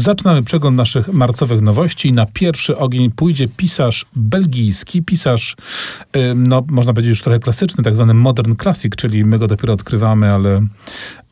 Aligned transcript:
Zaczynamy 0.00 0.42
przegląd 0.42 0.76
naszych 0.76 1.08
marcowych 1.08 1.60
nowości. 1.60 2.12
Na 2.12 2.26
pierwszy 2.26 2.76
ogień 2.76 3.10
pójdzie 3.10 3.48
pisarz 3.48 4.06
belgijski, 4.16 5.02
pisarz, 5.02 5.56
no 6.34 6.64
można 6.68 6.92
powiedzieć 6.92 7.08
już 7.08 7.22
trochę 7.22 7.38
klasyczny, 7.38 7.84
tak 7.84 7.94
zwany 7.94 8.14
modern 8.14 8.56
classic, 8.56 8.96
czyli 8.96 9.24
my 9.24 9.38
go 9.38 9.48
dopiero 9.48 9.74
odkrywamy, 9.74 10.32
ale 10.32 10.66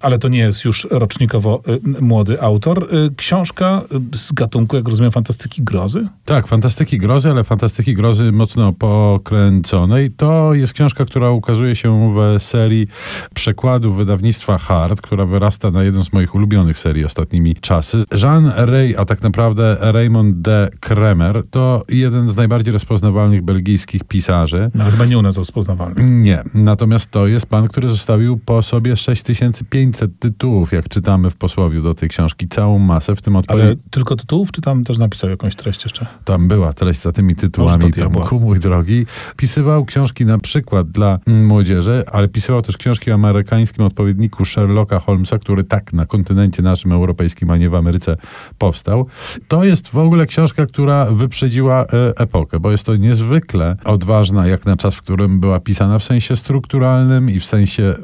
ale 0.00 0.18
to 0.18 0.28
nie 0.28 0.38
jest 0.38 0.64
już 0.64 0.86
rocznikowo 0.90 1.62
y, 1.98 2.02
młody 2.02 2.42
autor. 2.42 2.94
Y, 2.94 3.14
książka 3.16 3.82
z 4.14 4.32
gatunku, 4.32 4.76
jak 4.76 4.88
rozumiem, 4.88 5.10
fantastyki 5.10 5.62
grozy? 5.62 6.08
Tak, 6.24 6.46
fantastyki 6.46 6.98
grozy, 6.98 7.30
ale 7.30 7.44
fantastyki 7.44 7.94
grozy 7.94 8.32
mocno 8.32 8.72
pokręconej. 8.72 10.10
To 10.10 10.54
jest 10.54 10.72
książka, 10.72 11.04
która 11.04 11.30
ukazuje 11.30 11.76
się 11.76 12.14
w 12.14 12.42
serii 12.42 12.86
przekładów 13.34 13.96
wydawnictwa 13.96 14.58
Hard, 14.58 15.00
która 15.00 15.26
wyrasta 15.26 15.70
na 15.70 15.82
jedną 15.82 16.04
z 16.04 16.12
moich 16.12 16.34
ulubionych 16.34 16.78
serii 16.78 17.04
ostatnimi 17.04 17.56
czasy. 17.60 18.04
Jean 18.22 18.52
Rey, 18.56 18.96
a 18.96 19.04
tak 19.04 19.22
naprawdę 19.22 19.76
Raymond 19.80 20.40
de 20.40 20.68
Kremer, 20.80 21.42
to 21.50 21.84
jeden 21.88 22.30
z 22.30 22.36
najbardziej 22.36 22.72
rozpoznawalnych 22.72 23.42
belgijskich 23.42 24.04
pisarzy. 24.04 24.70
No, 24.74 24.84
chyba 24.84 25.04
nie 25.04 25.18
u 25.18 25.22
nas 25.22 25.36
rozpoznawalny. 25.36 26.02
Nie, 26.04 26.42
natomiast 26.54 27.10
to 27.10 27.26
jest 27.26 27.46
pan, 27.46 27.68
który 27.68 27.88
zostawił 27.88 28.36
po 28.36 28.62
sobie 28.62 28.96
6500 28.96 29.87
500 29.92 30.18
tytułów, 30.18 30.72
jak 30.72 30.88
czytamy 30.88 31.30
w 31.30 31.36
posłowiu 31.36 31.82
do 31.82 31.94
tej 31.94 32.08
książki, 32.08 32.48
całą 32.48 32.78
masę, 32.78 33.16
w 33.16 33.22
tym 33.22 33.36
odpowiedź. 33.36 33.64
Ale 33.64 33.74
tylko 33.90 34.16
tytułów, 34.16 34.52
czy 34.52 34.60
tam 34.60 34.84
też 34.84 34.98
napisał 34.98 35.30
jakąś 35.30 35.54
treść 35.54 35.84
jeszcze? 35.84 36.06
Tam 36.24 36.48
była 36.48 36.72
treść 36.72 37.00
za 37.00 37.12
tymi 37.12 37.36
tytułami, 37.36 37.92
tam 37.92 38.12
ku 38.12 38.40
mój 38.40 38.58
drogi. 38.60 39.06
Pisywał 39.36 39.84
książki 39.84 40.24
na 40.24 40.38
przykład 40.38 40.90
dla 40.90 41.18
młodzieży, 41.26 42.02
ale 42.12 42.28
pisywał 42.28 42.62
też 42.62 42.76
książki 42.76 43.10
o 43.10 43.14
amerykańskim 43.14 43.84
odpowiedniku 43.84 44.44
Sherlocka 44.44 44.98
Holmesa, 44.98 45.38
który 45.38 45.64
tak 45.64 45.92
na 45.92 46.06
kontynencie 46.06 46.62
naszym 46.62 46.92
europejskim, 46.92 47.50
a 47.50 47.56
nie 47.56 47.70
w 47.70 47.74
Ameryce 47.74 48.16
powstał. 48.58 49.06
To 49.48 49.64
jest 49.64 49.88
w 49.88 49.96
ogóle 49.96 50.26
książka, 50.26 50.66
która 50.66 51.04
wyprzedziła 51.04 51.82
e, 51.82 51.86
epokę, 52.16 52.60
bo 52.60 52.70
jest 52.70 52.84
to 52.84 52.96
niezwykle 52.96 53.76
odważna, 53.84 54.46
jak 54.46 54.66
na 54.66 54.76
czas, 54.76 54.94
w 54.94 55.02
którym 55.02 55.40
była 55.40 55.60
pisana 55.60 55.98
w 55.98 56.04
sensie 56.04 56.36
strukturalnym 56.36 57.30
i 57.30 57.40
w 57.40 57.44
sensie 57.44 57.94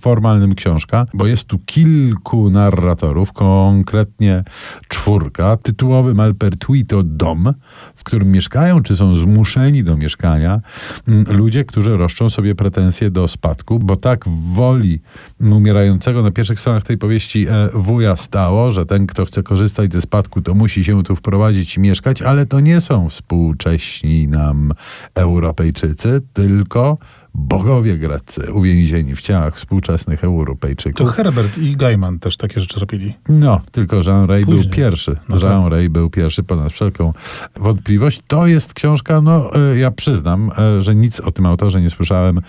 formalnym 0.00 0.54
książka, 0.54 1.06
bo 1.14 1.26
jest 1.26 1.33
jest 1.34 1.48
tu 1.48 1.58
kilku 1.58 2.50
narratorów, 2.50 3.32
konkretnie 3.32 4.44
czwórka. 4.88 5.56
Tytułowy 5.56 6.14
Malpertui 6.14 6.86
to 6.86 7.02
dom, 7.02 7.54
w 7.94 8.04
którym 8.04 8.32
mieszkają, 8.32 8.82
czy 8.82 8.96
są 8.96 9.14
zmuszeni 9.14 9.84
do 9.84 9.96
mieszkania 9.96 10.60
mm, 11.08 11.24
ludzie, 11.28 11.64
którzy 11.64 11.96
roszczą 11.96 12.30
sobie 12.30 12.54
pretensje 12.54 13.10
do 13.10 13.28
spadku, 13.28 13.78
bo 13.78 13.96
tak 13.96 14.24
woli 14.54 15.00
umierającego 15.40 16.22
na 16.22 16.30
pierwszych 16.30 16.60
stronach 16.60 16.82
tej 16.82 16.98
powieści 16.98 17.46
e, 17.48 17.68
wuja 17.74 18.16
stało, 18.16 18.70
że 18.70 18.86
ten, 18.86 19.06
kto 19.06 19.24
chce 19.24 19.42
korzystać 19.42 19.92
ze 19.92 20.00
spadku, 20.00 20.40
to 20.40 20.54
musi 20.54 20.84
się 20.84 21.02
tu 21.02 21.16
wprowadzić 21.16 21.76
i 21.76 21.80
mieszkać, 21.80 22.22
ale 22.22 22.46
to 22.46 22.60
nie 22.60 22.80
są 22.80 23.08
współcześni 23.08 24.28
nam 24.28 24.72
Europejczycy, 25.14 26.20
tylko 26.32 26.98
bogowie 27.34 27.98
greccy 27.98 28.52
uwięzieni 28.52 29.14
w 29.14 29.20
ciałach 29.20 29.56
współczesnych 29.56 30.24
Europejczyków. 30.24 31.06
To 31.06 31.12
Herbert 31.12 31.58
i 31.58 31.76
Gaiman 31.76 32.18
też 32.18 32.36
takie 32.36 32.60
rzeczy 32.60 32.80
robili. 32.80 33.14
No, 33.28 33.60
tylko 33.72 34.00
Jean 34.06 34.28
Rey 34.28 34.46
był 34.46 34.64
pierwszy. 34.70 35.16
No 35.28 35.38
Jean 35.38 35.62
tak. 35.62 35.72
Rey 35.72 35.90
był 35.90 36.10
pierwszy 36.10 36.42
ponad 36.42 36.72
wszelką 36.72 37.12
wątpliwość. 37.56 38.20
To 38.26 38.46
jest 38.46 38.74
książka, 38.74 39.20
no 39.20 39.50
e, 39.54 39.78
ja 39.78 39.90
przyznam, 39.90 40.50
e, 40.58 40.82
że 40.82 40.94
nic 40.94 41.20
o 41.20 41.32
tym 41.32 41.46
autorze 41.46 41.80
nie 41.80 41.90
słyszałem 41.90 42.40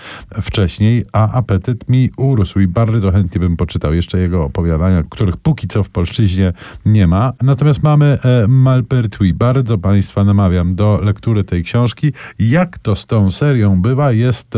wcześniej, 0.41 1.05
a 1.13 1.31
apetyt 1.31 1.89
mi 1.89 2.09
urósł 2.17 2.59
i 2.59 2.67
bardzo 2.67 3.11
chętnie 3.11 3.39
bym 3.39 3.57
poczytał 3.57 3.93
jeszcze 3.93 4.19
jego 4.19 4.43
opowiadania, 4.43 5.03
których 5.09 5.37
póki 5.37 5.67
co 5.67 5.83
w 5.83 5.89
polszczyźnie 5.89 6.53
nie 6.85 7.07
ma. 7.07 7.33
Natomiast 7.41 7.83
mamy 7.83 8.17
e, 8.23 8.47
Malpertui. 8.47 9.33
Bardzo 9.33 9.77
Państwa 9.77 10.23
namawiam 10.23 10.75
do 10.75 10.99
lektury 11.03 11.43
tej 11.43 11.63
książki. 11.63 12.13
Jak 12.39 12.77
to 12.77 12.95
z 12.95 13.05
tą 13.05 13.31
serią 13.31 13.81
bywa, 13.81 14.11
jest 14.11 14.57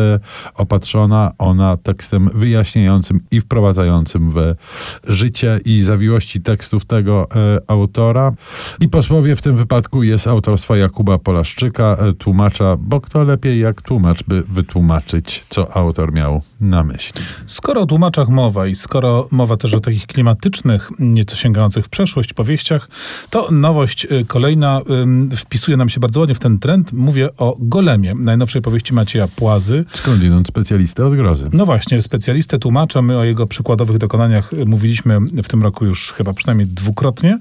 opatrzona 0.55 1.31
ona 1.37 1.77
tekstem 1.77 2.29
wyjaśniającym 2.33 3.19
i 3.31 3.41
wprowadzającym 3.41 4.31
w 4.31 4.53
życie 5.03 5.59
i 5.65 5.81
zawiłości 5.81 6.41
tekstów 6.41 6.85
tego 6.85 7.27
e, 7.35 7.61
autora. 7.67 8.33
I 8.79 8.89
posłowie 8.89 9.35
w 9.35 9.41
tym 9.41 9.55
wypadku 9.55 10.03
jest 10.03 10.27
autorstwa 10.27 10.77
Jakuba 10.77 11.17
Polaszczyka, 11.17 11.97
e, 11.99 12.13
tłumacza, 12.13 12.77
bo 12.79 13.01
kto 13.01 13.23
lepiej 13.23 13.59
jak 13.59 13.81
tłumacz, 13.81 14.23
by 14.23 14.43
wytłumaczyć, 14.47 15.45
co 15.49 15.77
autor 15.77 16.13
miał 16.13 16.41
na 16.61 16.83
myśli. 16.83 17.21
Skoro 17.45 17.81
o 17.81 17.85
tłumaczach 17.85 18.29
mowa 18.29 18.67
i 18.67 18.75
skoro 18.75 19.27
mowa 19.31 19.57
też 19.57 19.73
o 19.73 19.79
takich 19.79 20.07
klimatycznych, 20.07 20.91
nieco 20.99 21.35
sięgających 21.35 21.85
w 21.85 21.89
przeszłość 21.89 22.33
powieściach, 22.33 22.89
to 23.29 23.51
nowość 23.51 24.05
e, 24.05 24.23
kolejna 24.27 24.81
wpisuje 25.37 25.77
nam 25.77 25.89
się 25.89 25.99
bardzo 25.99 26.19
ładnie 26.19 26.35
w 26.35 26.39
ten 26.39 26.59
trend. 26.59 26.93
Mówię 26.93 27.29
o 27.37 27.55
Golemie, 27.59 28.15
najnowszej 28.15 28.61
powieści 28.61 28.93
Macieja 28.93 29.27
Płazy. 29.27 29.85
Skądinąd 30.07 30.47
specjalistę 30.47 31.05
od 31.05 31.15
grozy. 31.15 31.49
No 31.53 31.65
właśnie, 31.65 32.01
specjalistę 32.01 32.59
tłumacza. 32.59 33.01
My 33.01 33.17
o 33.17 33.23
jego 33.23 33.47
przykładowych 33.47 33.97
dokonaniach 33.97 34.51
mówiliśmy 34.65 35.19
w 35.19 35.47
tym 35.47 35.63
roku 35.63 35.85
już 35.85 36.11
chyba 36.11 36.33
przynajmniej 36.33 36.67
dwukrotnie. 36.67 37.39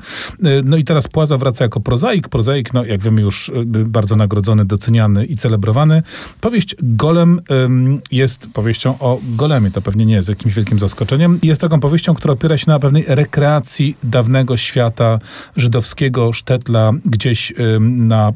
No 0.65 0.77
i 0.77 0.85
teraz 0.85 1.09
Płaza 1.09 1.37
wraca 1.37 1.65
jako 1.65 1.81
prozaik. 1.81 2.29
Prozaik, 2.29 2.75
no 2.75 2.85
jak 2.85 3.03
wiemy 3.03 3.21
już 3.21 3.49
y, 3.49 3.65
bardzo 3.85 4.17
nagrodzony, 4.17 4.65
doceniany 4.65 5.25
i 5.25 5.37
celebrowany. 5.37 6.03
Powieść 6.41 6.77
Golem 6.83 7.41
jest 8.11 8.49
powieścią 8.53 8.99
o 8.99 9.21
golemie. 9.23 9.71
To 9.71 9.83
pewnie 9.83 10.07
nie 10.07 10.15
jest 10.15 10.29
jakimś 10.29 10.55
wielkim 10.55 10.79
zaskoczeniem. 10.79 11.39
Jest 11.43 11.61
taką 11.61 11.81
powieścią, 11.81 12.15
która 12.15 12.35
opiera 12.35 12.57
się 12.57 12.71
na 12.71 12.79
pewnej 12.79 13.05
rekreacji 13.09 13.97
dawnego 14.03 14.57
świata 14.57 15.19
żydowskiego, 15.57 16.33
Sztetla, 16.33 16.93
gdzieś 17.05 17.53
na 17.81 18.33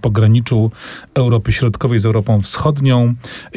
pograniczu 0.00 0.70
Europy 1.14 1.52
Środkowej 1.52 1.98
z 1.98 2.06
Europą 2.06 2.40
Wschodnią 2.40 3.14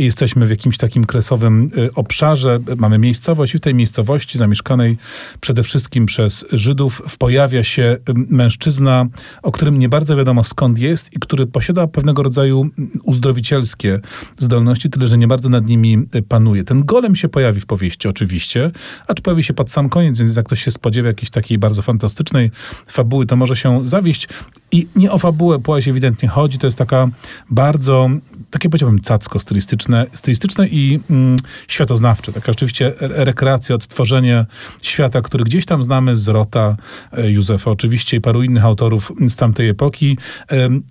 jesteśmy 0.08 0.48
w 0.48 0.50
jakimś 0.50 0.78
takim 0.78 1.06
kresowym 1.06 1.72
y, 1.78 1.94
obszarze, 1.94 2.60
mamy 2.78 2.98
miejscowość 2.98 3.56
i 3.56 3.58
w 3.58 3.62
tej 3.62 3.76
miejscowości 3.76 4.38
zamieszkanej 4.38 4.98
przede 5.40 5.64
wszystkim 5.64 6.06
przez 6.06 6.46
Żydów 6.52 7.18
pojawia 7.18 7.64
się 7.64 7.98
mężczyzna, 8.16 9.06
o 9.44 9.52
którym 9.52 9.80
nie 9.80 9.90
bardzo 9.90 10.16
wiadomo 10.16 10.44
skąd 10.44 10.80
jest 10.80 11.14
i 11.14 11.20
który 11.20 11.48
posiada 11.48 11.88
pewnego 11.88 12.24
rodzaju 12.24 12.70
uzdrowicielskie 13.04 14.00
zdolności, 14.38 14.90
tyle 14.90 15.08
że 15.08 15.18
nie 15.18 15.28
bardzo 15.28 15.50
nad 15.50 15.68
nimi 15.68 15.98
y, 16.16 16.22
panuje. 16.22 16.64
Ten 16.64 16.86
golem 16.86 17.16
się 17.16 17.30
pojawi 17.30 17.62
w 17.62 17.66
powieści 17.66 18.08
oczywiście, 18.08 18.72
acz 19.08 19.22
pojawi 19.22 19.44
się 19.44 19.54
pod 19.54 19.72
sam 19.72 19.90
koniec, 19.90 20.20
więc 20.20 20.36
jak 20.36 20.46
ktoś 20.46 20.64
się 20.64 20.72
spodziewa 20.72 21.08
jakiejś 21.08 21.30
takiej 21.30 21.58
bardzo 21.58 21.82
fantastycznej 21.82 22.52
fabuły, 22.88 23.26
to 23.26 23.36
może 23.36 23.56
się 23.56 23.88
zawieść. 23.88 24.28
I 24.72 24.88
nie 24.96 25.12
o 25.12 25.18
fabułę 25.18 25.60
płaź 25.60 25.88
ewidentnie 25.88 26.30
chodzi, 26.30 26.58
to 26.58 26.68
jest 26.68 26.78
taka 26.78 27.10
bardzo, 27.50 28.10
takie 28.52 28.70
powiedziałbym 28.70 29.02
cacko 29.02 29.40
stylistyczne, 29.40 29.97
stylistyczne 30.14 30.68
i 30.68 31.00
mm, 31.10 31.38
światoznawcze. 31.68 32.34
Taka 32.34 32.52
rzeczywiście 32.52 32.94
rekreacja, 33.00 33.76
odtworzenie 33.76 34.46
świata, 34.82 35.22
który 35.22 35.44
gdzieś 35.44 35.66
tam 35.66 35.84
znamy 35.84 36.18
z 36.18 36.28
Rota, 36.28 36.78
e, 37.12 37.32
Józefa 37.32 37.72
oczywiście 37.72 38.18
i 38.18 38.22
paru 38.22 38.44
innych 38.44 38.66
autorów 38.66 39.12
z 39.28 39.36
tamtej 39.36 39.70
epoki. 39.70 40.18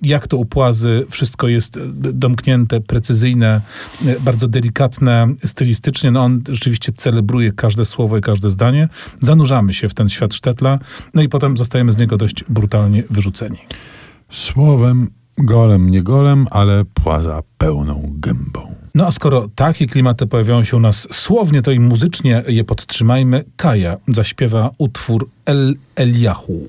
Jak 0.03 0.27
to 0.27 0.37
u 0.37 0.45
Płazy 0.45 1.07
wszystko 1.11 1.49
jest 1.49 1.79
domknięte, 1.95 2.81
precyzyjne, 2.81 3.61
e, 4.07 4.21
bardzo 4.21 4.49
delikatne 4.49 5.29
stylistycznie. 5.45 6.11
No 6.11 6.25
on 6.25 6.43
rzeczywiście 6.49 6.93
celebruje 6.93 7.53
każde 7.53 7.85
słowo 7.85 8.19
i 8.19 8.21
każde 8.21 8.51
zdanie. 8.51 8.89
Zanurzamy 9.21 9.73
się 9.73 9.89
w 9.89 9.95
ten 9.95 10.09
świat 10.09 10.35
Sztetla, 10.35 10.79
no 11.15 11.23
i 11.23 11.29
potem 11.29 11.57
zostajemy 11.57 11.93
z 11.93 11.99
niego 11.99 12.17
dość 12.17 12.45
brutalnie 12.49 13.03
wyrzuceni. 13.11 13.59
Słowem 14.31 15.11
golem, 15.39 15.91
nie 15.91 16.03
golem, 16.03 16.47
ale 16.51 16.85
płaza 16.85 17.43
pełną 17.59 18.13
gębą. 18.13 18.75
No 18.95 19.07
a 19.07 19.11
skoro 19.11 19.49
takie 19.55 19.87
klimaty 19.87 20.27
pojawiają 20.27 20.65
się 20.65 20.77
u 20.77 20.81
nas 20.81 21.09
słownie, 21.13 21.63
to 21.63 21.73
i 21.73 21.81
muzycznie 21.81 22.45
je 22.49 22.65
podtrzymajmy. 22.65 23.45
Kaja 23.57 23.97
zaśpiewa 24.09 24.71
utwór 24.79 25.29
El 25.47 25.77
Eliahu. 25.97 26.67